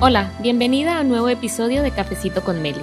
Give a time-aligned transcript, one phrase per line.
[0.00, 2.78] Hola, bienvenida a un nuevo episodio de Cafecito con Meli.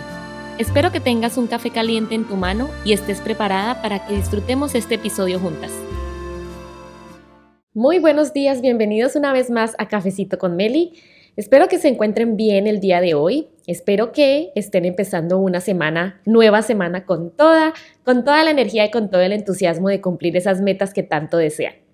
[0.59, 4.75] Espero que tengas un café caliente en tu mano y estés preparada para que disfrutemos
[4.75, 5.71] este episodio juntas.
[7.73, 10.91] Muy buenos días, bienvenidos una vez más a Cafecito con Meli.
[11.37, 13.47] Espero que se encuentren bien el día de hoy.
[13.65, 17.73] Espero que estén empezando una semana, nueva semana con toda,
[18.03, 21.37] con toda la energía y con todo el entusiasmo de cumplir esas metas que tanto
[21.37, 21.84] desean.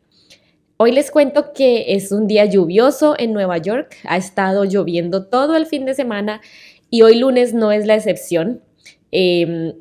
[0.83, 3.97] Hoy les cuento que es un día lluvioso en Nueva York.
[4.03, 6.41] Ha estado lloviendo todo el fin de semana
[6.89, 8.63] y hoy lunes no es la excepción.
[9.11, 9.73] Em,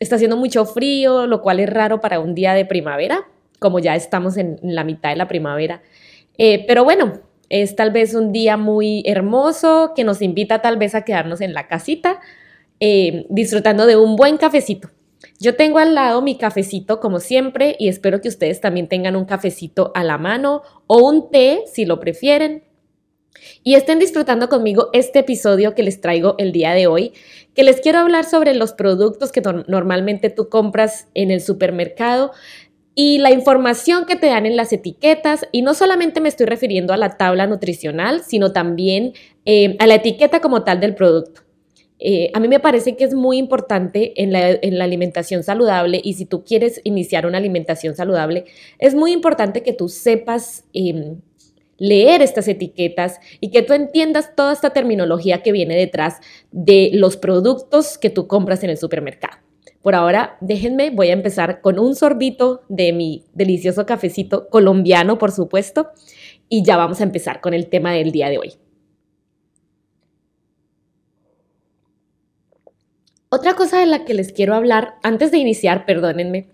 [0.00, 3.28] está haciendo mucho frío, lo cual es raro para un día de primavera,
[3.60, 5.82] como ya estamos en, la mitad de la primavera.
[6.36, 10.96] Eh, pero bueno, es tal vez un día muy hermoso que nos invita tal vez
[10.96, 12.18] a quedarnos en la casita
[12.80, 14.90] em, disfrutando de un buen cafecito.
[15.42, 19.24] Yo tengo al lado mi cafecito como siempre y espero que ustedes también tengan un
[19.24, 22.64] cafecito a la mano o un té si lo prefieren.
[23.64, 27.14] Y estén disfrutando conmigo este episodio que les traigo el día de hoy,
[27.54, 32.32] que les quiero hablar sobre los productos que normalmente tú compras en el supermercado
[32.94, 35.46] y la información que te dan en las etiquetas.
[35.52, 39.14] Y no solamente me estoy refiriendo a la tabla nutricional, sino también
[39.46, 41.40] eh, a la etiqueta como tal del producto.
[42.00, 46.24] Eh, a mí me parece que es muy importante en la, alimentación saludable y si
[46.24, 48.46] tú quieres iniciar una alimentación saludable,
[48.78, 51.20] es muy importante que tú sepas em,
[51.76, 57.18] leer estas etiquetas y que tú entiendas toda esta terminología que viene detrás de los
[57.18, 59.38] productos que tú compras en el supermercado.
[59.82, 65.32] Por ahora, déjenme, voy a empezar con un sorbito de mi delicioso cafecito colombiano, por
[65.32, 65.88] supuesto,
[66.48, 68.52] y ya vamos a empezar con el tema del día de hoy.
[73.32, 76.48] Otra cosa de la que les quiero hablar, antes de iniciar, perdónenme,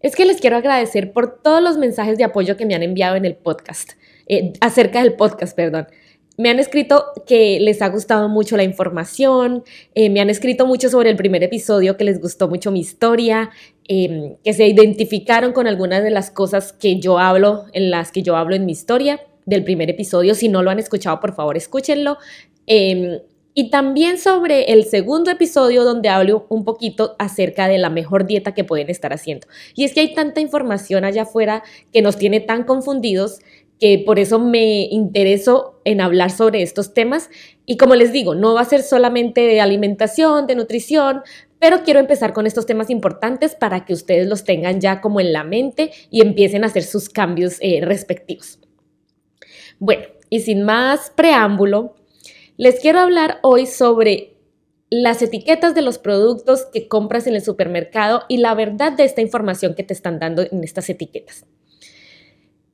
[0.00, 3.16] es que les quiero agradecer por todos los mensajes de apoyo que me han enviado
[3.16, 3.92] en el podcast,
[4.26, 5.86] eh, acerca del podcast, perdón.
[6.38, 10.88] Me han escrito que les ha gustado mucho la información, eh, me han escrito mucho
[10.88, 13.50] sobre el primer episodio, que les gustó mucho mi historia,
[13.86, 18.22] em, que se identificaron con algunas de las cosas que yo hablo, en las que
[18.22, 20.34] yo hablo en mi historia del primer episodio.
[20.34, 22.16] Si no lo han escuchado, por favor, escúchenlo.
[22.66, 23.20] Em,
[23.54, 28.52] y también sobre el segundo episodio donde hablo un poquito acerca de la mejor dieta
[28.52, 29.46] que pueden estar haciendo.
[29.74, 33.38] Y es que hay tanta información allá afuera que nos tiene tan confundidos
[33.78, 37.30] que por eso me intereso en hablar sobre estos temas.
[37.64, 41.22] Y como les digo, no va a ser solamente de alimentación, de nutrición,
[41.60, 45.32] pero quiero empezar con estos temas importantes para que ustedes los tengan ya como en
[45.32, 48.58] la mente y empiecen a hacer sus cambios eh, respectivos.
[49.78, 51.94] Bueno, y sin más preámbulo,
[52.56, 54.36] les quiero hablar hoy sobre
[54.90, 59.20] las etiquetas de los productos que compras en el supermercado y la verdad de esta
[59.20, 61.46] información que te están dando en estas etiquetas.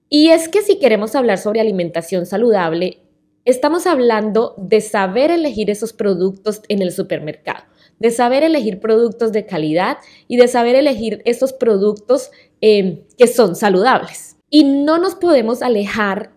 [0.08, 2.98] Y es que si queremos hablar sobre alimentación saludable,
[3.44, 7.64] estamos hablando de saber elegir esos productos en el supermercado,
[8.00, 9.98] de saber elegir productos de calidad
[10.28, 12.30] y de saber elegir esos productos
[12.60, 14.36] eh, que son saludables.
[14.50, 16.32] Y no nos podemos alejar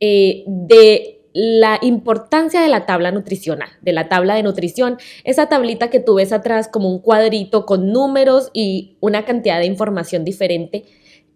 [0.00, 5.90] eh, de la importancia de la tabla nutricional, de la tabla de nutrición, esa tablita
[5.90, 10.84] que tú ves atrás como un cuadrito con números y una cantidad de información diferente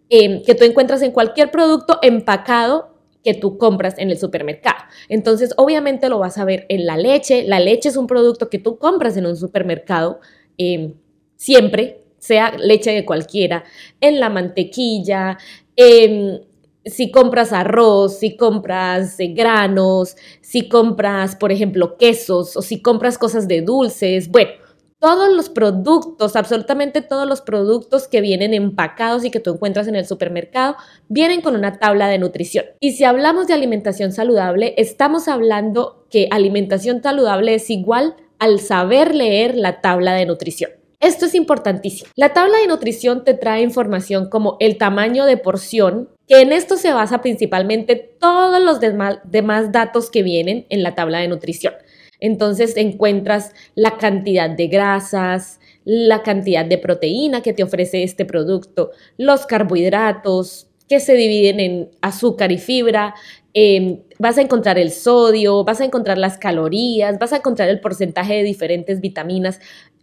[0.09, 4.85] em, que tú encuentras en cualquier producto empacado que tú compras en el supermercado.
[5.09, 7.43] Entonces, obviamente lo vas a ver en la leche.
[7.45, 10.21] La leche es un producto que tú compras en un supermercado
[10.59, 10.95] em,
[11.35, 13.65] siempre, sea leche de cualquiera,
[14.01, 15.39] en la mantequilla,
[15.75, 16.41] en
[16.87, 23.19] si compras arroz, si compras eh, granos, si compras, por ejemplo, quesos o si compras
[23.19, 24.51] cosas de dulces, bueno,
[24.99, 29.97] todos los productos, absolutamente todos los productos que vienen empacados y que tú encuentras en
[29.97, 30.77] el supermercado,
[31.09, 32.65] vienen con una tabla de nutrición.
[32.81, 39.15] Y si hablamos de alimentación saludable, estamos hablando que alimentación saludable es igual al saber
[39.15, 40.71] leer la tabla de nutrición.
[41.01, 42.11] Esto es importantísimo.
[42.17, 46.77] La tabla de nutrición te trae información como el tamaño de porción, que en esto
[46.77, 51.75] se basa principalmente todos los demás, datos que vienen en la tabla de nutrición.
[52.19, 58.91] Entonces encuentras la cantidad de grasas, la cantidad de proteína que te ofrece este producto,
[59.19, 63.15] los carbohidratos que se dividen en azúcar y fibra,
[63.55, 67.81] em, vas a encontrar el sodio, vas a encontrar las calorías, vas a encontrar el
[67.81, 69.61] porcentaje de diferentes vitaminas.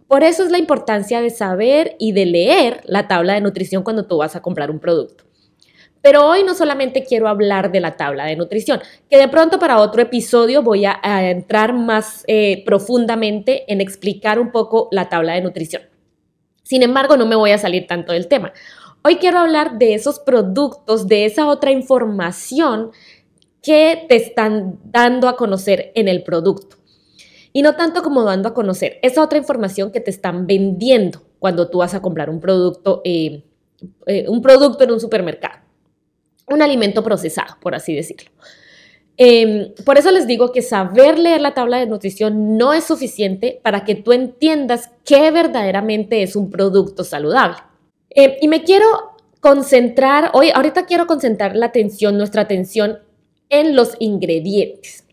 [0.08, 4.06] Por eso es la importancia de saber y de leer la tabla de nutrición cuando
[4.06, 5.24] tú vas a comprar un producto.
[6.04, 9.80] Pero hoy no solamente quiero hablar de la tabla de nutrición, que de pronto para
[9.80, 11.00] otro episodio voy a,
[11.32, 15.84] entrar más eh, profundamente en explicar un poco la tabla de nutrición.
[16.62, 18.52] Sin embargo, no me voy a salir tanto del tema.
[19.02, 22.92] Hoy quiero hablar de esos productos, de esa otra información
[23.62, 26.76] qué te están dando a conocer en el producto.
[27.54, 31.70] Y no tanto como dando a conocer, esa otra información que te están vendiendo cuando
[31.70, 33.46] tú vas a comprar un producto, eh,
[34.06, 35.63] eh, un producto en un supermercado,
[36.48, 38.32] un alimento procesado, por así decirlo.
[39.16, 43.60] Em, por eso les digo que saber leer la tabla de nutrición no es suficiente
[43.64, 47.58] para que tú entiendas qué verdaderamente es un producto saludable.
[48.10, 48.88] Em, y me quiero
[49.40, 53.00] concentrar, hoy, ahorita quiero concentrar la atención, nuestra atención
[53.50, 55.06] en los ingredientes.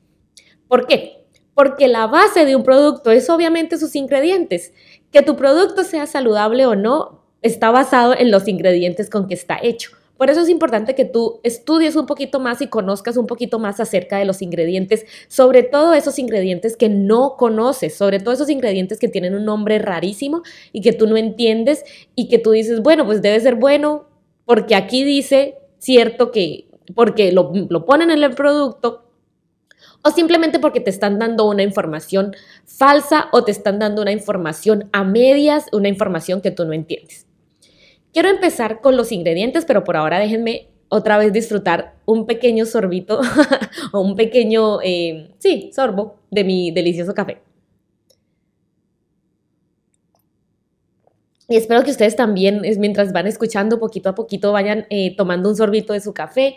[0.67, 1.25] ¿Por qué?
[1.53, 4.73] Porque la base de un producto es obviamente sus ingredientes.
[5.11, 9.59] Que tu producto sea saludable o no está basado en los ingredientes con que está
[9.61, 9.91] hecho.
[10.21, 13.81] Por eso es importante que tú estudies un poquito más y conozcas un poquito más
[13.81, 18.99] acerca de los ingredientes, sobre todo esos ingredientes que no conoces, sobre todo esos ingredientes
[18.99, 20.43] que tienen un nombre rarísimo
[20.75, 21.85] y que tú no entiendes
[22.15, 24.09] y que tú dices, bueno, pues debe ser bueno
[24.45, 29.07] porque aquí dice cierto que, porque lo, lo ponen en el producto,
[30.05, 34.91] o simplemente porque te están dando una información falsa o te están dando una información
[34.93, 37.30] a medias, una información que tú no entiendes.
[38.13, 43.21] Quiero empezar con los ingredientes, pero por ahora déjenme otra vez disfrutar un pequeño sorbito
[43.93, 47.41] o un pequeño, eh, sí, sorbo de mi delicioso café.
[51.49, 55.57] Y espero que ustedes también, mientras van escuchando poquito a poquito, vayan eh, tomando un
[55.57, 56.55] sorbito de su café.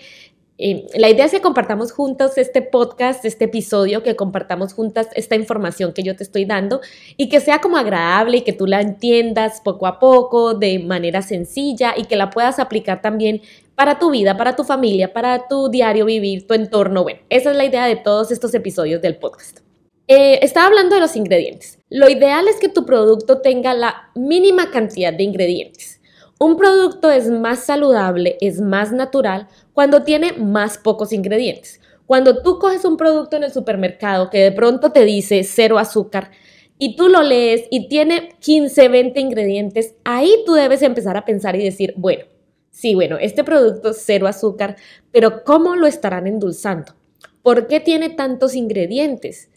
[0.58, 5.36] Eh, la idea es que compartamos juntos este podcast, este episodio, que compartamos juntas esta
[5.36, 6.80] información que yo te estoy dando
[7.18, 11.22] y que sea como agradable y que tú la entiendas poco a poco, de manera
[11.22, 13.42] sencilla y que la puedas aplicar también
[13.76, 17.04] para tu vida, para tu familia, para tu diario vivir, tu entorno.
[17.04, 19.60] Bueno, esa es la idea de todos estos episodios del podcast.
[20.08, 21.80] Eh, estaba hablando de los ingredientes.
[21.90, 26.02] Lo ideal es que tu producto tenga la mínima cantidad de ingredientes.
[26.40, 31.80] Un producto es más saludable, es más natural cuando tiene más pocos ingredientes.
[32.06, 36.32] Cuando tú coges un producto en el supermercado que de pronto te dice cero azúcar
[36.78, 41.56] y tú lo lees y tiene 15, 20 ingredientes, ahí tú debes empezar a pensar
[41.56, 42.26] y decir, bueno,
[42.72, 44.76] sí, bueno, este producto es cero azúcar,
[45.12, 46.94] pero ¿cómo lo estarán endulzando?
[47.42, 49.50] ¿Por qué tiene tantos ingredientes?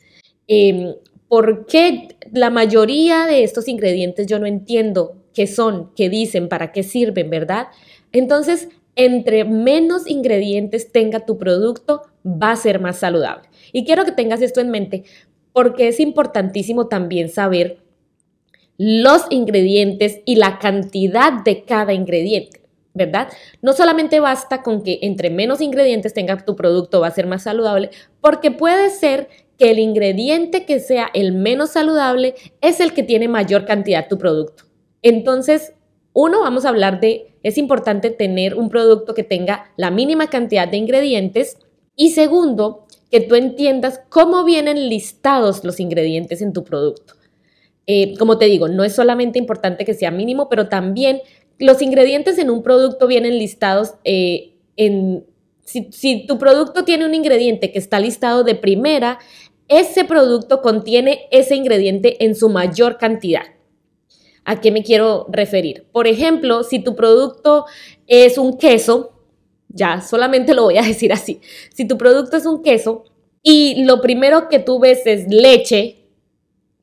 [0.47, 0.95] Em,
[1.29, 6.73] ¿Por qué la mayoría de estos ingredientes yo no entiendo qué son, qué dicen, para
[6.73, 7.67] qué sirven, verdad?
[8.11, 13.51] Entonces, entre menos ingredientes tenga tu producto, va a ser más saludable.
[13.71, 15.05] Y quiero que tengas esto en mente
[15.53, 17.79] porque es importantísimo también saber
[18.79, 22.63] los ingredientes y la cantidad de cada ingrediente,
[22.95, 23.29] ¿verdad?
[23.61, 27.43] No solamente basta con que entre menos ingredientes tenga tu producto va a ser más
[27.43, 27.91] saludable,
[28.23, 29.29] porque puede ser
[29.59, 34.17] que el ingrediente que sea el menos saludable es el que tiene mayor cantidad tu
[34.19, 34.65] producto.
[35.03, 35.75] Entonces,
[36.13, 40.67] uno, vamos a hablar de, es importante tener un producto que tenga la mínima cantidad
[40.67, 41.59] de ingredientes.
[41.95, 47.15] Y segundo, que tú entiendas cómo vienen listados los ingredientes en tu producto.
[47.87, 51.21] Eh, como te digo, no es solamente importante que sea mínimo, pero también
[51.59, 55.27] los ingredientes en un producto vienen listados eh, en...
[55.65, 59.19] Si, si tu producto tiene un ingrediente que está listado de primera,
[59.69, 63.56] ese producto contiene ese ingrediente en su mayor cantidad.
[64.47, 65.87] ¿A qué me quiero referir?
[65.91, 67.67] Por ejemplo, si tu producto
[68.07, 69.13] es un queso,
[69.69, 71.41] ya solamente lo voy a decir así,
[71.75, 73.05] si tu producto es un queso
[73.43, 75.97] y lo primero que tú ves es leche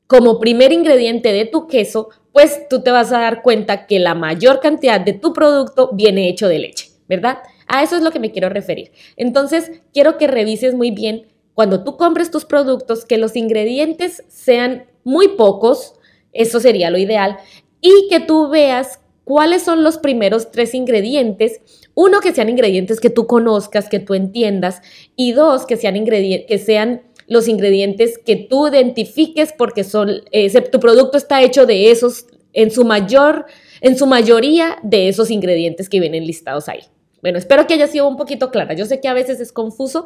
[0.06, 4.14] como primer ingrediente de tu queso, pues tú te vas a dar cuenta que la
[4.14, 7.38] mayor cantidad de tu producto viene hecho de leche, ¿verdad?
[7.66, 8.92] A eso es lo que me quiero referir.
[9.16, 14.86] Entonces, quiero que revises muy bien cuando tú compres tus productos que los ingredientes sean
[15.02, 15.94] muy pocos,
[16.34, 17.38] eso sería lo ideal.
[17.80, 21.60] Y que tú veas cuáles son los primeros tres ingredientes.
[21.94, 24.82] Uno, que sean ingredientes que tú conozcas, que tú entiendas.
[25.16, 30.22] Y dos, que sean, que sean los ingredientes que tú identifiques porque son,
[30.70, 33.46] tu producto está hecho de esos, en su mayor,
[33.80, 36.80] en su mayoría de esos ingredientes que vienen listados ahí.
[37.22, 38.74] Bueno, espero que haya sido un poquito clara.
[38.74, 40.04] Yo sé que a veces es confuso,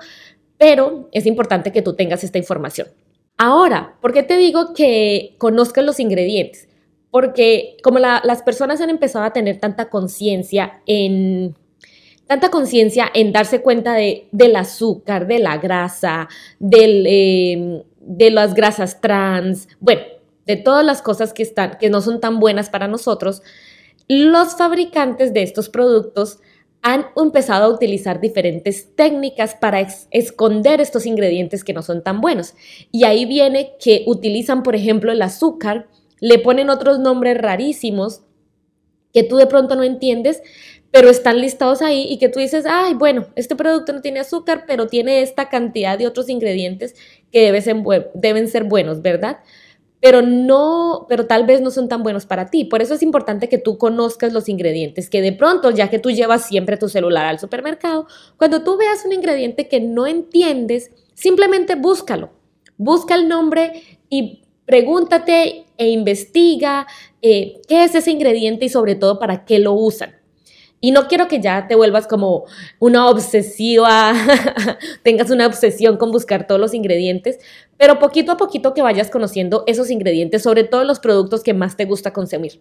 [0.57, 2.89] pero es importante que tú tengas esta información.
[3.39, 6.69] Ahora, ¿por qué te digo que conozcas los ingredientes?
[7.11, 11.57] Porque como las personas han empezado a tener tanta conciencia en
[12.27, 16.29] tanta conciencia en darse cuenta de, del azúcar, de la grasa,
[16.61, 20.03] em, de las grasas trans, bueno,
[20.45, 23.43] de todas las cosas que, están, que no son tan buenas para nosotros,
[24.09, 26.41] los fabricantes de estos productos
[26.83, 32.55] han empezado a utilizar diferentes técnicas para esconder estos ingredientes que no son tan buenos.
[32.93, 35.89] Y ahí viene que utilizan, por ejemplo, el azúcar,
[36.21, 38.23] le ponen otros nombres rarísimos
[39.13, 40.43] que tú de pronto no entiendes,
[40.91, 44.65] pero están listados ahí y que tú dices, ay, bueno, este producto no tiene azúcar,
[44.67, 46.95] pero tiene esta cantidad de otros ingredientes
[47.31, 49.39] que deben ser, buenos, ¿verdad?
[50.01, 52.65] Pero no, pero tal vez no son tan buenos para ti.
[52.65, 56.11] Por eso es importante que tú conozcas los ingredientes, que de pronto, ya que tú
[56.11, 61.75] llevas siempre tu celular al supermercado, cuando tú veas un ingrediente que no entiendes, simplemente
[61.75, 62.31] búscalo.
[62.77, 66.87] Busca el nombre y pregúntate e investiga
[67.23, 70.18] eh, qué es ese ingrediente y sobre todo para qué lo usan.
[70.81, 72.45] Y no quiero que ya te vuelvas como
[72.79, 74.15] una obsesiva,
[75.03, 77.39] tengas una obsesión con buscar todos los ingredientes,
[77.77, 81.77] pero poquito a poquito que vayas conociendo esos ingredientes, sobre todo los productos que más
[81.77, 82.61] te gusta consumir.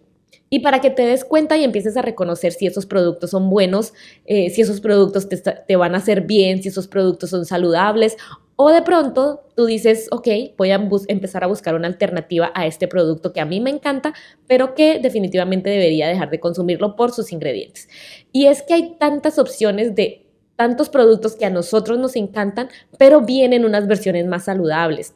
[0.50, 3.92] Y para que te des cuenta y empieces a reconocer si esos productos son buenos,
[4.24, 8.16] eh, si esos productos te, te van a hacer bien, si esos productos son saludables
[8.60, 12.88] o de pronto tú dices, ok, voy a empezar a buscar una alternativa a este
[12.88, 14.14] producto que a mí me encanta,
[14.48, 17.88] pero que definitivamente debería dejar de consumirlo por sus ingredientes.
[18.32, 23.20] Y es que hay tantas opciones de tantos productos que a nosotros nos encantan, pero
[23.20, 25.14] vienen unas versiones más saludables,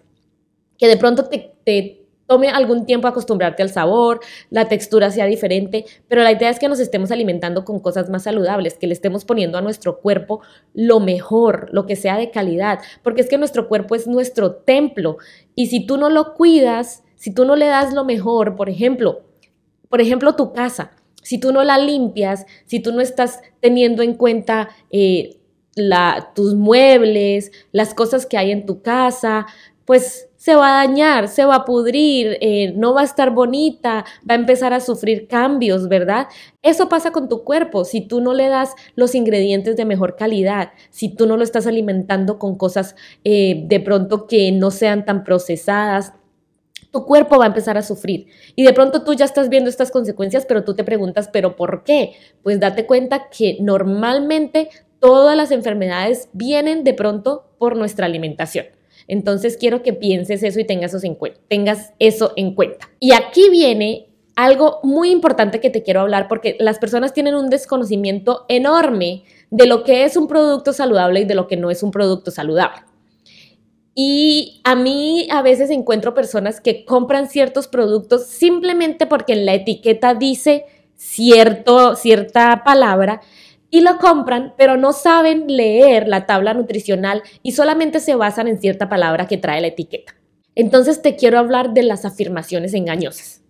[0.79, 2.02] que de pronto te, te
[2.33, 6.67] tome algún tiempo acostumbrarte al sabor, la textura sea diferente, pero la idea es que
[6.67, 10.41] nos estemos alimentando con cosas más saludables, que le estemos poniendo a nuestro cuerpo
[10.73, 15.19] lo mejor, lo que sea de calidad, porque es que nuestro cuerpo es nuestro templo
[15.55, 19.27] y si tú no lo cuidas, si tú no le das lo mejor, por ejemplo,
[19.91, 24.15] por ejemplo tu casa, si tú no la limpias, si tú no estás teniendo en
[24.15, 25.37] cuenta eh,
[25.75, 29.45] la, tus muebles, las cosas que hay en tu casa,
[29.85, 34.05] pues se va a dañar, se va a pudrir, eh, no va a estar bonita,
[34.29, 36.27] va a empezar a sufrir cambios, ¿verdad?
[36.63, 40.73] Eso pasa con tu cuerpo si tú no le das los ingredientes de mejor calidad,
[40.91, 45.23] si tú no lo estás alimentando con cosas eh, de pronto que no sean tan
[45.23, 46.13] procesadas,
[46.91, 48.27] tu cuerpo va a empezar a sufrir.
[48.57, 51.85] Y de pronto tú ya estás viendo estas consecuencias, pero tú te preguntas, ¿pero por
[51.85, 52.15] qué?
[52.43, 58.82] Pues date cuenta que normalmente todas las enfermedades vienen de pronto por nuestra alimentación.
[59.13, 61.39] Entonces quiero que pienses eso y tengas eso en cuenta.
[61.47, 62.89] Tengas eso en cuenta.
[62.99, 67.51] Y aquí viene algo muy importante que te quiero hablar porque las personas tienen un
[67.51, 71.83] desconocimiento enorme de lo que es un producto saludable y de lo que no es
[71.83, 72.81] un producto saludable.
[73.95, 79.53] Y a mí a veces encuentro personas que compran ciertos productos simplemente porque en la
[79.53, 80.65] etiqueta dice
[80.97, 83.21] cierto, cierta palabra
[83.73, 88.61] y lo compran, pero no saben leer la tabla nutricional y solamente se basan en
[88.61, 90.15] cierta palabra que trae la etiqueta.
[90.55, 93.43] Entonces te quiero hablar de las afirmaciones engañosas.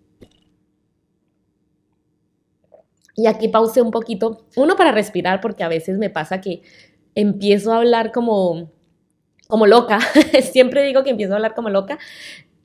[3.17, 6.63] Y aquí pause un poquito, uno para respirar, porque a veces me pasa que
[7.17, 8.71] empiezo a hablar como,
[9.49, 9.99] como loca,
[10.53, 11.99] siempre digo que empiezo a hablar como loca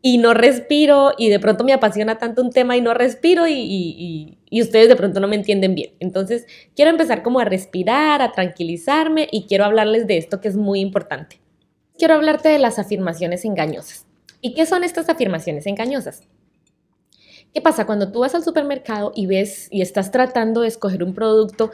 [0.03, 4.36] y no respiro y de pronto me apasiona tanto un tema y no respiro y,
[4.51, 5.91] ustedes de pronto no me entienden bien.
[5.99, 10.55] Entonces quiero empezar como a respirar, a tranquilizarme y quiero hablarles de esto que es
[10.55, 11.39] muy importante.
[11.97, 14.05] Quiero hablarte de las afirmaciones engañosas.
[14.41, 16.21] ¿Y qué son estas afirmaciones engañosas?
[17.53, 21.13] ¿Qué pasa cuando tú vas al supermercado y ves y estás tratando de escoger un
[21.13, 21.71] producto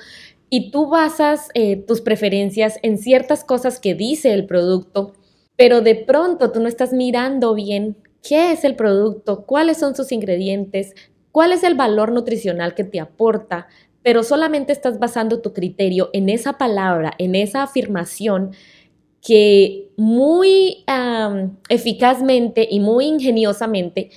[0.50, 5.14] y tú basas eh, tus preferencias en ciertas cosas que dice el producto,
[5.58, 10.12] pero de pronto tú no estás mirando bien qué es el producto, cuáles son sus
[10.12, 10.94] ingredientes,
[11.34, 13.68] cuál es el valor nutricional que te aporta,
[14.04, 18.52] pero solamente estás basando tu criterio en esa palabra, en esa afirmación
[19.20, 20.86] que muy
[21.70, 24.12] eficazmente y muy ingeniosamente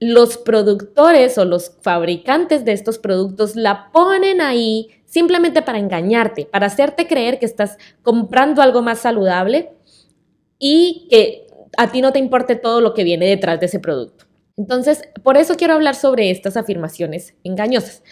[0.00, 6.66] los productores o los fabricantes de estos productos la ponen ahí simplemente para engañarte, para
[6.66, 9.72] hacerte creer que estás comprando algo más saludable
[10.58, 14.24] y que a ti no te importe todo lo que viene detrás de ese producto.
[14.56, 18.02] Entonces, por eso quiero hablar sobre estas afirmaciones engañosas.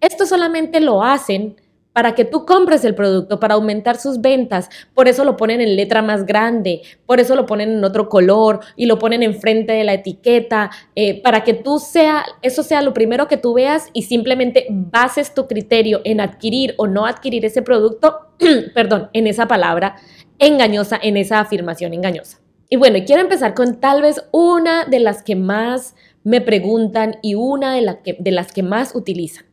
[0.00, 1.56] Esto solamente lo hacen
[1.92, 4.68] para que tú compres el producto, para aumentar sus ventas.
[4.94, 8.60] Por eso lo ponen en letra más grande, por eso lo ponen en otro color
[8.76, 12.94] y lo ponen enfrente de la etiqueta, eh, para que tú sea, eso sea lo
[12.94, 17.62] primero que tú veas y simplemente bases tu criterio en adquirir o no adquirir ese
[17.62, 18.28] producto,
[18.74, 19.96] perdón, en esa palabra
[20.38, 22.39] engañosa, en esa afirmación engañosa.
[22.72, 27.34] Y bueno, quiero empezar con tal vez una de las que más me preguntan y
[27.34, 29.44] una de, las que más utilizan.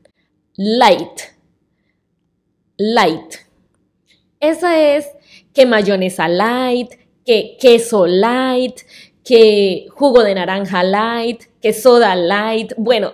[0.55, 1.21] Light.
[2.77, 3.33] Light.
[4.39, 5.07] Esa es
[5.51, 6.91] que mayonesa light,
[7.25, 8.81] que queso light,
[9.23, 12.73] que jugo de naranja light, que soda light.
[12.77, 13.13] Bueno,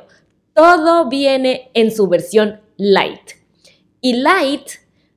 [0.54, 3.32] todo viene en su versión light.
[4.02, 4.70] Y light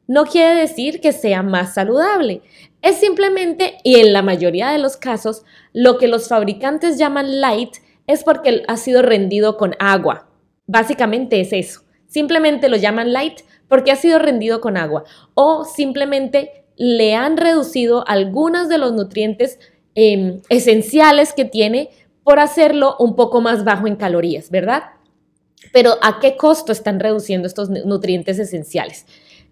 [0.07, 2.43] no quiere decir que sea más saludable.
[2.83, 7.77] Es simplemente, y en la mayoría de los casos, lo que los fabricantes llaman light
[8.07, 10.29] es porque ha sido rendido con agua.
[10.67, 11.83] Básicamente es eso.
[12.07, 15.05] Simplemente lo llaman light porque ha sido rendido con agua
[15.35, 19.59] o simplemente le han reducido algunos de los nutrientes
[19.95, 21.91] em, esenciales que tiene
[22.23, 24.85] por hacerlo un poco más bajo en calorías, ¿verdad?
[25.73, 29.07] Pero ¿a qué costo están reduciendo estos nutrientes esenciales?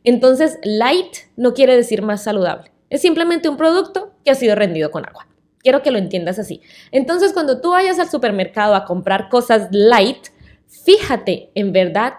[0.04, 2.74] Entonces, light no quiere decir más saludable.
[2.91, 5.26] Es simplemente un producto que ha sido rendido con agua.
[5.59, 6.61] Quiero que lo entiendas así.
[6.93, 10.29] Entonces, cuando tú vayas al supermercado a comprar cosas light,
[10.69, 12.14] fíjate en verdad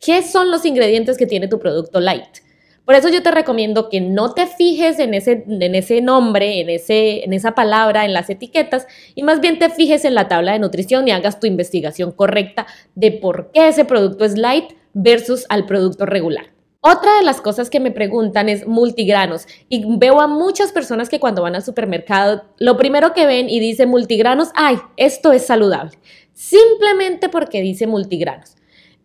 [0.00, 2.38] qué son los ingredientes que tiene tu producto light.
[2.84, 6.70] Por eso yo te recomiendo que no te fijes en ese, en ese nombre, en,
[6.70, 10.54] ese, en esa palabra, en las etiquetas, y más bien te fijes en la tabla
[10.54, 15.44] de nutrición y hagas tu investigación correcta de por qué ese producto es light versus
[15.50, 16.46] al producto regular.
[16.80, 21.18] Otra de las cosas que me preguntan es multigranos y veo a muchas personas que
[21.18, 25.98] cuando van al supermercado lo primero que ven y dice multigranos, ay, esto es saludable,
[26.34, 28.54] simplemente porque dice multigranos.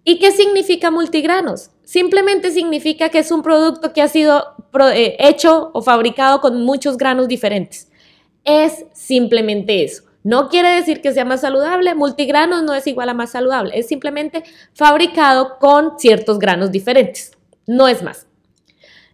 [0.03, 1.71] ¿Y qué significa multigranos?
[1.83, 4.43] Simplemente significa que es un producto que ha sido
[4.93, 7.89] eh, hecho o fabricado con muchos granos diferentes.
[8.43, 10.03] Es simplemente eso.
[10.23, 13.87] No quiere decir que sea más saludable, multigranos no es igual a más saludable, es
[13.87, 17.31] simplemente fabricado con ciertos granos diferentes.
[17.67, 18.27] No es más.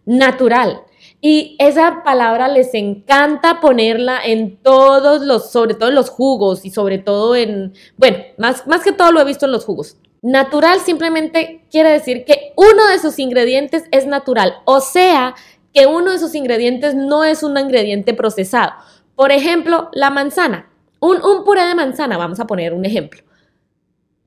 [0.04, 0.82] Natural.
[1.20, 6.70] Y esa palabra les encanta ponerla en todos los, sobre todo en los jugos y
[6.70, 9.98] sobre todo en, bueno, más, más que todo lo he visto en los jugos.
[10.22, 15.34] Natural simplemente quiere decir que uno de sus ingredientes es natural, o sea,
[15.72, 18.72] que uno de sus ingredientes no es un ingrediente procesado.
[19.14, 20.70] Por ejemplo, la manzana.
[21.00, 23.22] Un, un puré de manzana, vamos a poner un ejemplo.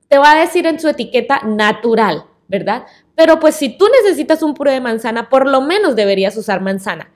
[0.08, 2.86] Te va a decir en su etiqueta natural, ¿verdad?
[3.16, 7.12] Pero pues si tú necesitas un puré de manzana, por lo menos deberías usar manzana.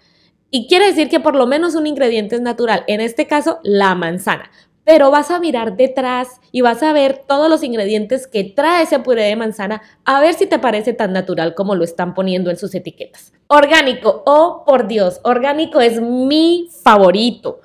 [0.50, 3.94] Y quiere decir que por lo menos un ingrediente es natural, en este caso la
[3.94, 4.50] manzana
[4.88, 8.98] pero vas a mirar detrás y vas a ver todos los ingredientes que trae ese
[9.00, 12.56] puré de manzana, a ver si te parece tan natural como lo están poniendo en
[12.56, 13.34] sus etiquetas.
[13.48, 17.60] Orgánico, oh por Dios, orgánico es mi favorito.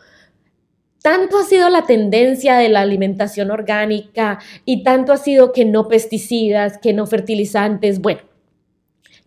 [1.01, 5.87] Tanto ha sido la tendencia de la alimentación orgánica y tanto ha sido que no
[5.87, 8.19] pesticidas, que no fertilizantes, bueno,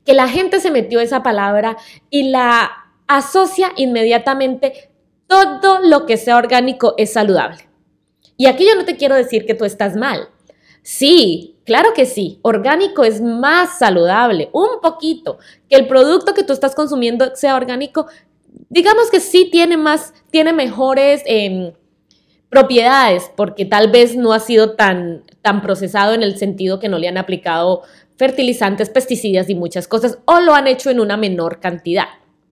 [0.07, 1.77] que la gente se metió esa palabra
[2.09, 2.71] y la
[3.09, 4.91] asocia inmediatamente
[5.27, 7.69] todo lo que sea orgánico es saludable.
[8.37, 10.29] Y aquí yo no te quiero decir que tú estás mal.
[10.83, 12.39] Sí, claro que sí.
[12.43, 15.39] Orgánico es más saludable, un poquito.
[15.69, 18.07] Que el producto que tú estás consumiendo sea orgánico,
[18.69, 21.73] digamos que sí tiene más, tiene mejores em,
[22.51, 26.99] propiedades, porque tal vez no ha sido tan, tan procesado en el sentido que no
[26.99, 27.83] le han aplicado
[28.17, 32.07] fertilizantes, pesticidas y muchas cosas, o lo han hecho en una menor cantidad.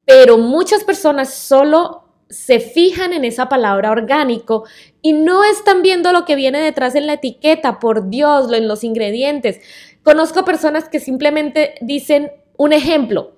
[0.05, 4.64] Pero muchas personas solo se fijan en esa palabra orgánico
[5.03, 8.85] y no están viendo lo que viene detrás en la etiqueta, por Dios, en los
[8.85, 9.61] ingredientes.
[10.03, 13.33] Conozco personas que simplemente dicen un ejemplo,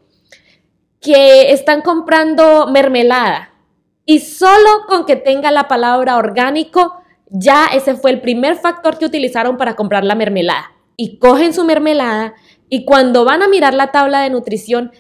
[1.01, 3.53] que están comprando mermelada
[4.05, 6.95] y solo con que tenga la palabra orgánico,
[7.29, 10.76] ya ese fue el primer factor que utilizaron para comprar la mermelada.
[10.97, 12.35] Y cogen su mermelada
[12.69, 14.93] y cuando van a mirar la tabla de nutrición,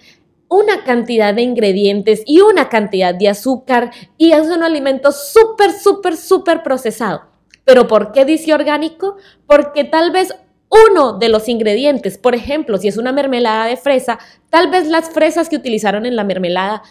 [0.48, 6.16] una cantidad de ingredientes y una cantidad de azúcar y es un alimento súper, súper,
[6.16, 7.22] súper procesado.
[7.64, 9.16] ¿Pero por qué dice orgánico?
[9.46, 10.34] Porque tal vez
[10.68, 14.18] uno de los ingredientes, por ejemplo, si es una mermelada de fresa,
[14.50, 16.82] tal vez las fresas que utilizaron en la mermelada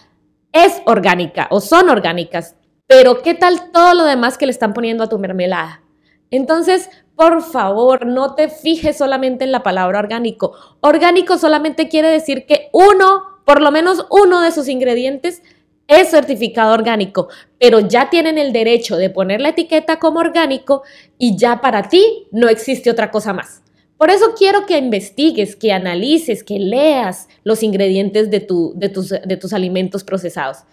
[0.52, 2.56] es orgánica o son orgánicas.
[2.88, 5.82] Pero ¿qué tal todo lo demás que le están poniendo a tu mermelada?
[6.30, 10.54] Entonces, por favor, no te fijes solamente en la palabra orgánico.
[10.82, 15.42] Orgánico solamente quiere decir que uno por lo menos uno de sus ingredientes
[15.88, 20.82] es certificado orgánico, pero ya tienen el derecho de poner la etiqueta como orgánico
[21.20, 23.62] y ya para ti no existe otra cosa más.
[23.98, 30.64] Por eso quiero que investigues, que analices, que leas los ingredientes de, tus, alimentos procesados.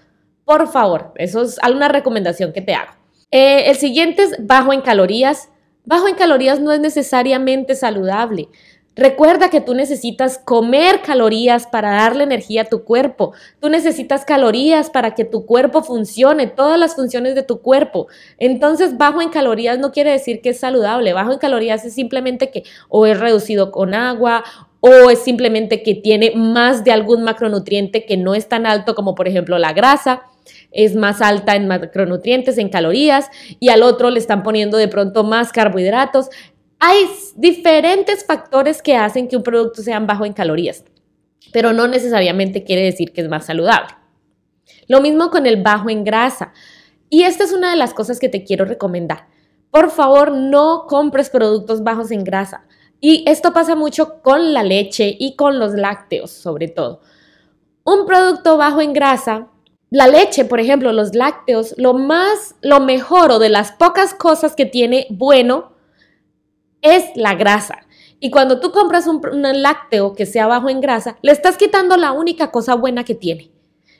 [0.44, 2.92] Por favor, eso es alguna recomendación que te hago.
[3.30, 5.50] Eh, el siguiente es bajo en calorías.
[5.84, 8.48] Bajo en calorías no es necesariamente saludable.
[8.94, 13.32] Recuerda que tú necesitas comer calorías para darle energía a tu cuerpo.
[13.58, 18.08] Tú necesitas calorías para que tu cuerpo funcione, todas las funciones de tu cuerpo.
[18.36, 21.14] Entonces, bajo en calorías no quiere decir que es saludable.
[21.14, 24.44] Bajo en calorías es simplemente que o es reducido con agua
[24.80, 29.14] o es simplemente que tiene más de algún macronutriente que no es tan alto como
[29.14, 30.24] por ejemplo la grasa
[30.70, 33.28] es más alta en macronutrientes, en calorías,
[33.60, 36.28] y al otro le están poniendo de pronto más carbohidratos.
[36.78, 40.84] Hay diferentes factores que hacen que un producto sea bajo en calorías,
[41.52, 43.94] pero no necesariamente quiere decir que es más saludable.
[44.88, 46.52] Lo mismo con el bajo en grasa.
[47.08, 49.26] Y esta es una de las cosas que te quiero recomendar.
[49.70, 52.64] Por favor, no compres productos bajos en grasa.
[53.00, 57.00] Y esto pasa mucho con la leche y con los lácteos, sobre todo.
[57.84, 59.48] Un producto bajo en grasa,
[59.92, 64.56] la leche, por ejemplo, los lácteos, lo más, lo mejor o de las pocas cosas
[64.56, 65.74] que tiene bueno
[66.80, 67.80] es la grasa.
[68.18, 72.12] Y cuando tú compras un, lácteo que sea bajo en grasa, le estás quitando la
[72.12, 73.50] única cosa buena que tiene.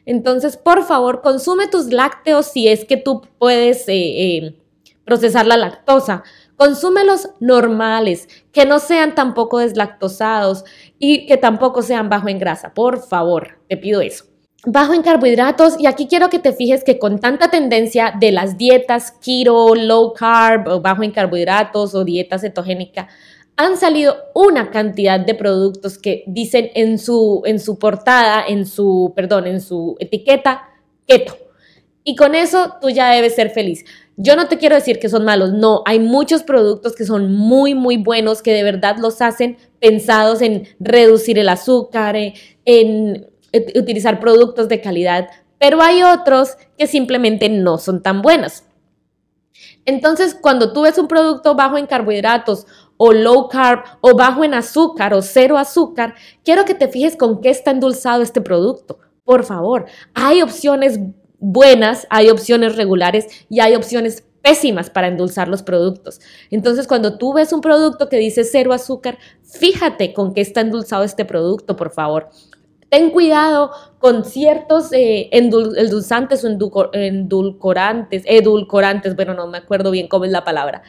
[0.07, 4.57] Entonces, por favor, consume tus lácteos si es que tú puedes eh, eh,
[5.05, 6.23] procesar la lactosa.
[6.57, 10.65] Consúmelos normales, que no sean tampoco deslactosados
[10.99, 12.73] y que tampoco sean bajo en grasa.
[12.73, 14.32] Por favor, te pido eso.
[14.65, 18.57] Bajo en carbohidratos, y aquí quiero que te fijes que con tanta tendencia de las
[18.57, 23.09] dietas keto, low carb, o bajo en carbohidratos o dieta cetogénica,
[23.57, 29.13] han salido una cantidad de productos que dicen en su, en su portada, en su,
[29.17, 30.69] perdón, en su etiqueta,
[31.09, 31.37] keto.
[32.05, 33.85] Y con eso tú ya debes ser feliz.
[34.17, 37.75] Yo no te quiero decir que son malos, no, hay muchos productos que son muy,
[37.75, 43.27] muy buenos, que de verdad los hacen pensados en reducir el azúcar, eh, en,
[43.75, 48.65] utilizar productos de calidad, pero hay otros que simplemente no son tan buenos.
[49.85, 54.55] Entonces, cuando tú ves un producto bajo en carbohidratos o low carb o bajo en
[54.55, 58.99] azúcar o cero azúcar, quiero que te fijes con qué está endulzado este producto.
[59.25, 60.99] Por favor, hay opciones
[61.39, 66.21] buenas, hay opciones regulares y hay opciones pésimas para endulzar los productos.
[66.51, 71.05] Entonces, cuando tú ves un producto que dice cero azúcar, fíjate con qué está endulzado
[71.05, 72.31] este producto, por favor.
[72.93, 76.49] Ten cuidado con ciertos eh, endulzantes o
[76.93, 80.83] endulcorantes, edulcorantes, bueno, no me acuerdo bien cómo es la palabra,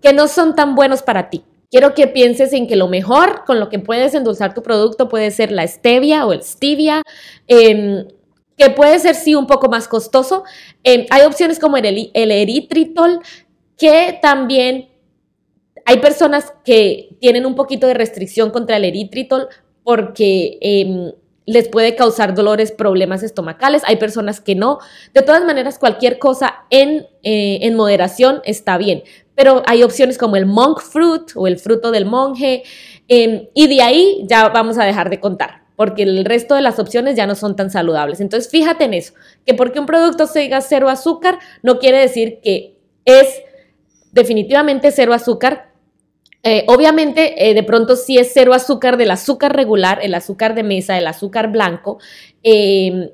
[0.00, 1.42] que no son tan buenos para ti.
[1.68, 5.32] Quiero que pienses en que lo mejor con lo que puedes endulzar tu producto puede
[5.32, 7.02] ser la stevia o el stevia.
[7.48, 8.06] Em,
[8.56, 10.44] que puede ser sí un poco más costoso.
[10.84, 13.18] Em, hay opciones como el, el eritritol,
[13.76, 14.90] que también
[15.84, 19.48] hay personas que tienen un poquito de restricción contra el eritritol
[19.82, 21.10] porque em,
[21.48, 23.82] les puede causar dolores, problemas estomacales.
[23.86, 24.78] Hay personas que no.
[25.14, 29.02] De todas maneras, cualquier cosa en, eh, en moderación está bien.
[29.34, 32.64] Pero hay opciones como el monk fruit o el fruto del monje.
[33.08, 36.80] Em, y de ahí ya vamos a dejar de contar porque el resto de las
[36.80, 38.20] opciones ya no son tan saludables.
[38.20, 39.14] Entonces, fíjate en eso,
[39.46, 43.42] que porque un producto se diga cero azúcar, no quiere decir que es
[44.10, 45.67] definitivamente cero azúcar.
[46.42, 50.62] Eh, obviamente, eh, de pronto sí es cero azúcar del azúcar regular, el azúcar de
[50.62, 51.98] mesa, el azúcar blanco,
[52.42, 53.10] em,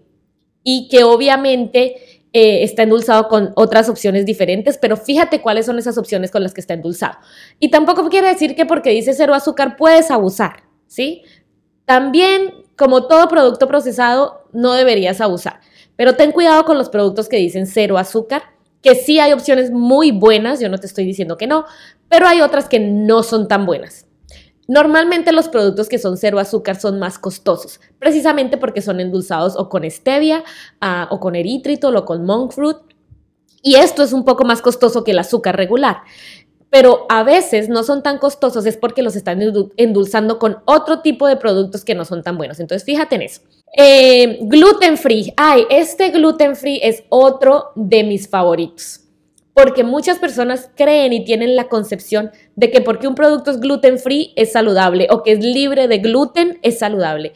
[0.63, 5.97] y que obviamente eh, está endulzado con otras opciones diferentes, pero fíjate cuáles son esas
[5.99, 7.19] opciones con las que está endulzado.
[7.61, 11.23] Y tampoco quiere decir que porque dice cero azúcar puedes abusar, ¿sí?
[11.85, 15.61] También, como todo producto procesado, no deberías abusar.
[15.97, 18.43] Pero ten cuidado con los productos que dicen cero azúcar,
[18.83, 21.65] que sí hay opciones muy buenas, yo no te estoy diciendo que no,
[22.09, 24.07] pero hay otras que no son tan buenas.
[24.67, 29.69] Normalmente los productos que son cero azúcar son más costosos, precisamente porque son endulzados o
[29.69, 30.43] con stevia,
[30.81, 32.79] ah, o con eritritol, o con monk fruit.
[33.63, 36.03] Y esto es un poco más costoso que el azúcar regular
[36.75, 39.41] pero a veces no son tan costosos es porque los están
[39.77, 42.59] endulzando con otro tipo de productos que no son tan buenos.
[42.59, 43.43] Entonces, fíjate en eso.
[43.77, 45.33] Eh, gluten free.
[45.37, 49.04] Ay, este gluten free es otro de mis favoritos.
[49.55, 53.99] Porque muchas personas creen y tienen la concepción de que porque un producto es gluten
[53.99, 57.33] free es saludable o que es libre de gluten es saludable.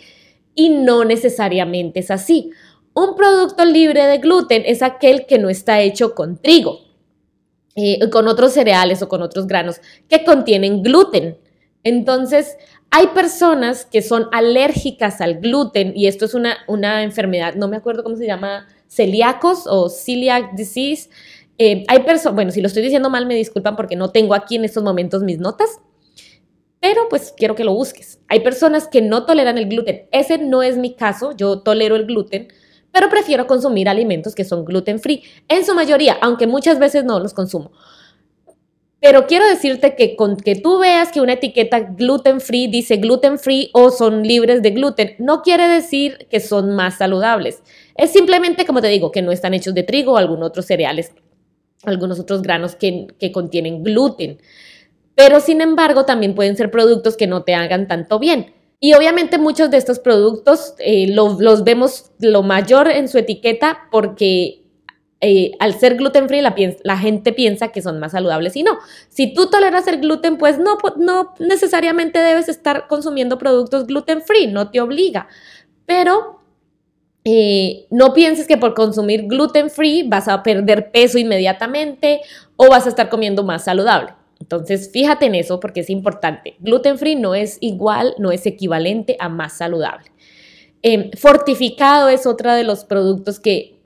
[0.55, 2.51] Y no necesariamente es así.
[2.93, 6.89] Un producto libre de gluten es aquel que no está hecho con trigo
[7.81, 11.39] eh, con otros cereales o con otros granos que contienen gluten.
[11.85, 12.57] Entonces,
[12.91, 17.77] hay personas que son alérgicas al gluten y esto es una, una enfermedad, no me
[17.77, 21.09] acuerdo cómo se llama, celíacos o celiac disease.
[21.59, 24.57] Eh, hay personas, bueno, si lo estoy diciendo mal, me disculpan porque no tengo aquí
[24.57, 25.81] en estos momentos mis notas,
[26.81, 28.21] pero pues quiero que lo busques.
[28.29, 30.09] Hay personas que no toleran el gluten.
[30.13, 32.49] Ese no es mi caso, yo tolero el gluten,
[32.93, 37.19] pero prefiero consumir alimentos que son gluten free, en su mayoría, aunque muchas veces no
[37.19, 37.73] los consumo.
[39.01, 43.39] Pero quiero decirte que con que tú veas que una etiqueta gluten free dice gluten
[43.39, 47.63] free o son libres de gluten, no quiere decir que son más saludables.
[47.97, 51.13] Es simplemente, como te digo, que no están hechos de trigo o algunos otros cereales,
[51.85, 54.39] algunos otros granos que, que contienen gluten.
[55.15, 58.55] Pero sin embargo, también pueden ser productos que no te hagan tanto bien.
[58.81, 64.63] Y obviamente muchos de estos productos eh, los vemos lo mayor en su etiqueta porque
[65.21, 68.79] eh, al ser gluten free la, la, gente piensa que son más saludables y no.
[69.09, 74.47] Si tú toleras el gluten, pues no, no necesariamente debes estar consumiendo productos gluten free,
[74.47, 75.27] no te obliga.
[75.87, 76.38] Pero
[77.25, 82.21] eh, no pienses que por consumir gluten free vas a perder peso inmediatamente
[82.57, 84.13] o vas a estar comiendo más saludable.
[84.41, 86.57] Entonces, fíjate en eso porque es importante.
[86.61, 90.13] Gluten free no es igual, no es equivalente a más saludable.
[90.83, 93.78] Em, fortificado es otro de los productos que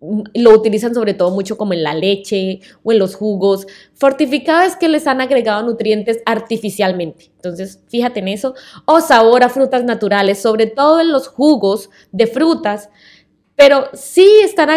[0.00, 3.66] lo utilizan sobre todo mucho como en la leche o en los jugos.
[3.94, 7.30] Fortificado es que les han agregado nutrientes artificialmente.
[7.36, 8.54] Entonces, fíjate en eso.
[8.86, 12.88] O sabor a frutas naturales, sobre todo en los jugos de frutas.
[13.56, 14.70] Pero sí, están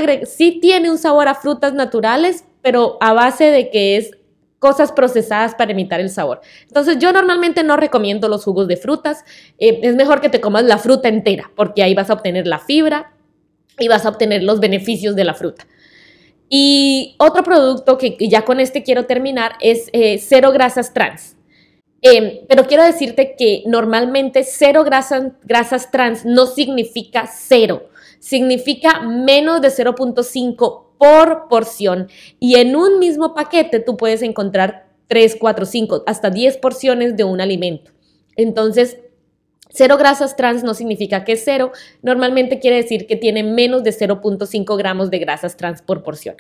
[0.62, 4.12] tiene un sabor a frutas naturales, pero a base de que es
[4.60, 6.42] cosas procesadas para imitar el sabor.
[6.68, 9.24] Entonces yo normalmente no recomiendo los jugos de frutas.
[9.58, 12.60] Eh, es mejor que te comas la fruta entera, porque ahí vas a obtener la
[12.60, 13.13] fibra
[13.80, 15.68] y vas a obtener los beneficios de la fruta.
[16.50, 21.36] Y otro producto que ya con este quiero terminar es eh, cero grasas trans.
[22.06, 27.88] Em, pero quiero decirte que normalmente cero grasas, grasas trans no significa cero,
[28.20, 32.10] significa menos de 0.5 por porción.
[32.42, 37.24] Y en un mismo paquete tú puedes encontrar 3, 4, 5, hasta 10 porciones de
[37.24, 37.92] un alimento.
[38.36, 38.98] Entonces,
[39.76, 41.72] Cero grasas trans no significa que es cero,
[42.04, 46.36] normalmente quiere decir que tiene menos de 0.5 gramos de grasas trans por porción.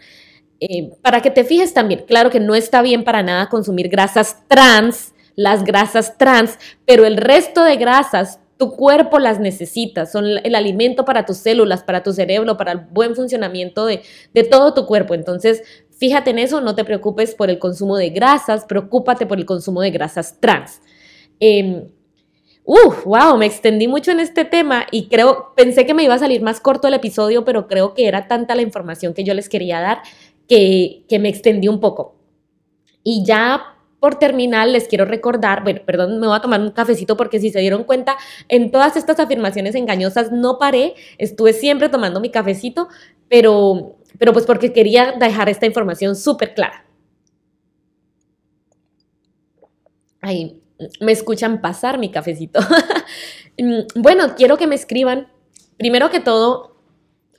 [0.60, 4.38] Eh, para que te fijes también, claro que no está bien para nada consumir grasas
[4.48, 10.54] trans, las grasas trans, pero el resto de grasas tu cuerpo las necesita, son el
[10.54, 14.04] alimento para tus células, para tu cerebro, para el buen funcionamiento de,
[14.50, 15.15] todo tu cuerpo.
[15.15, 15.63] Entonces,
[15.98, 19.82] fíjate en eso, no te preocupes por el consumo de grasas, preocúpate por el consumo
[19.82, 20.82] de grasas trans.
[21.39, 21.88] Em,
[22.65, 26.19] Uf, wow, me extendí mucho en este tema y creo, pensé que me iba a
[26.19, 29.49] salir más corto el episodio, pero creo que era tanta la información que yo les
[29.49, 30.02] quería dar
[30.47, 32.15] que, que me extendí un poco.
[33.04, 33.63] Y ya
[33.99, 37.52] por terminar, les quiero recordar, bueno, perdón, me voy a tomar un cafecito porque si
[37.52, 38.17] se dieron cuenta,
[38.49, 42.89] en todas estas afirmaciones engañosas no paré, estuve siempre tomando mi cafecito,
[43.30, 46.86] pero, pero pues porque quería dejar esta información súper clara.
[50.21, 50.62] Ahí,
[51.00, 52.60] me escuchan pasar mi cafecito.
[53.56, 55.28] Mm, bueno, quiero que me escriban,
[55.78, 56.76] primero que todo,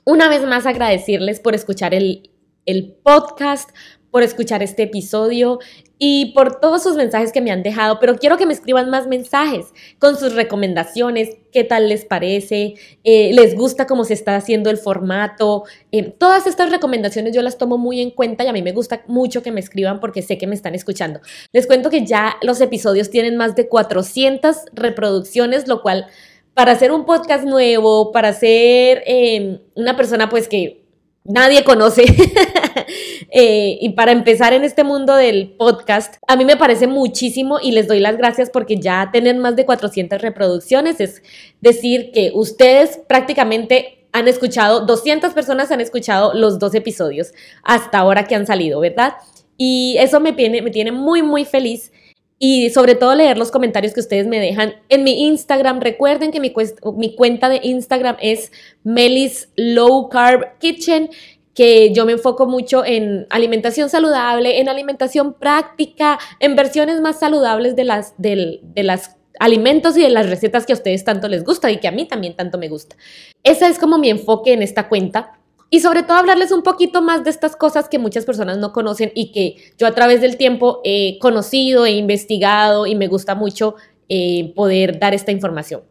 [0.05, 2.31] una vez más agradecerles por escuchar el,
[2.65, 3.71] el podcast,
[4.15, 5.59] por escuchar este episodio
[5.99, 9.07] y por todos sus mensajes que me han dejado, pero quiero que me escriban más
[9.07, 14.69] mensajes con sus recomendaciones, qué tal les parece, eh, les gusta cómo se está haciendo
[14.69, 15.65] el formato.
[15.91, 19.03] Eh, todas estas recomendaciones yo las tomo muy en cuenta y a mí me gusta
[19.07, 21.19] mucho que me escriban porque sé que me están escuchando.
[21.51, 26.07] Les cuento que ya los episodios tienen más de 400 reproducciones, lo cual
[26.53, 30.85] para hacer un podcast nuevo, para ser eh, una persona pues que
[31.25, 32.05] nadie conoce.
[33.37, 37.71] Eh, y para empezar en este mundo del podcast, a mí me parece muchísimo y
[37.71, 41.01] les doy las gracias porque ya tienen más de 400 reproducciones.
[41.01, 41.21] Es
[41.59, 48.23] decir, que ustedes prácticamente han escuchado, 200 personas han escuchado los dos episodios hasta ahora
[48.23, 49.15] que han salido, ¿verdad?
[49.57, 51.91] Y eso me tiene, me tiene muy, muy feliz
[52.37, 55.79] y sobre todo leer los comentarios que ustedes me dejan en mi Instagram.
[55.79, 56.53] Recuerden que mi,
[56.97, 58.51] mi cuenta de Instagram es
[58.83, 61.09] Melis Low Carb Kitchen
[61.55, 67.77] que yo me enfoco mucho en alimentación saludable, en alimentación práctica, en versiones más saludables
[67.77, 71.71] de las, de, las alimentos y de las recetas que a ustedes tanto les gusta
[71.71, 72.97] y que a mí también tanto me gusta.
[73.41, 75.39] Ese es como mi enfoque en esta cuenta.
[75.69, 79.11] Y sobre todo hablarles un poquito más de estas cosas que muchas personas no conocen
[79.15, 83.75] y que yo a través del tiempo he conocido, he investigado y me gusta mucho
[84.09, 85.81] eh, poder dar esta información.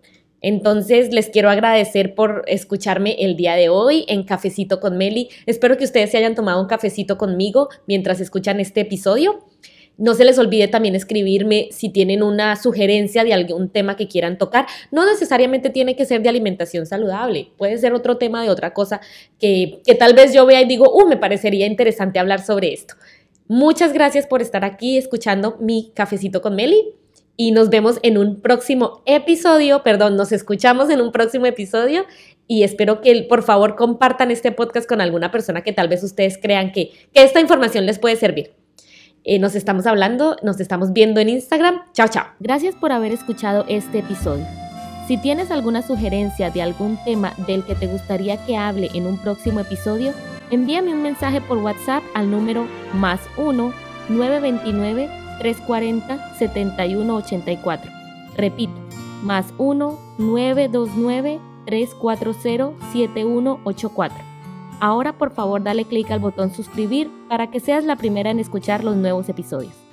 [0.46, 5.30] Entonces les quiero agradecer por escucharme el día de hoy en Cafecito con Meli.
[5.46, 9.42] Espero que ustedes se hayan tomado un cafecito conmigo mientras escuchan este episodio.
[9.96, 14.37] No se les olvide también escribirme si tienen una sugerencia de algún tema que quieran
[14.37, 14.66] tocar.
[14.90, 19.00] No necesariamente tiene que ser de alimentación saludable, puede ser otro tema de otra cosa
[19.40, 22.96] que, tal vez yo vea y digo, uh, me parecería interesante hablar sobre esto.
[23.48, 26.96] Muchas gracias por estar aquí escuchando mi cafecito con Meli
[27.36, 32.04] y nos vemos en un próximo episodio, perdón, nos escuchamos en un próximo episodio
[32.46, 36.38] y espero que por favor compartan este podcast con alguna persona que tal vez ustedes
[36.40, 38.52] crean que, esta información les puede servir.
[39.24, 41.80] Eh, nos estamos hablando, nos estamos viendo en Instagram.
[41.92, 42.26] Chao, chao.
[42.40, 44.46] Gracias por haber escuchado este episodio.
[45.08, 49.18] Si tienes alguna sugerencia de algún tema del que te gustaría que hable en un
[49.18, 50.12] próximo episodio,
[50.50, 53.72] envíame un mensaje por WhatsApp al número más 1
[54.10, 57.90] 929 340 7184.
[58.36, 58.74] Repito,
[59.22, 64.18] más 1 929 340 7184.
[64.80, 68.84] Ahora por favor dale clic al botón suscribir para que seas la primera en escuchar
[68.84, 69.83] los nuevos episodios.